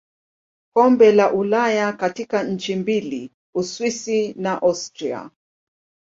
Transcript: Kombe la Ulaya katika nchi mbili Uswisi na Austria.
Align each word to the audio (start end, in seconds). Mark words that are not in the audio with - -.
Kombe 0.73 1.11
la 1.11 1.33
Ulaya 1.33 1.93
katika 1.93 2.43
nchi 2.43 2.75
mbili 2.75 3.31
Uswisi 3.55 4.33
na 4.33 4.61
Austria. 4.61 5.29